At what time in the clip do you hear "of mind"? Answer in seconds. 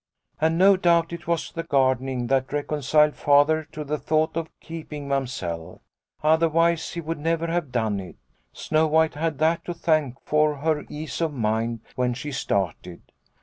11.21-11.81